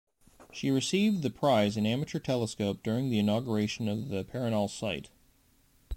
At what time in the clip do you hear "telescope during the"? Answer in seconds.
2.17-3.19